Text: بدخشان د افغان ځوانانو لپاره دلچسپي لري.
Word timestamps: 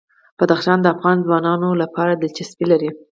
بدخشان 0.39 0.77
د 0.81 0.85
افغان 0.95 1.17
ځوانانو 1.25 1.69
لپاره 1.81 2.13
دلچسپي 2.23 2.65
لري. 2.71 2.89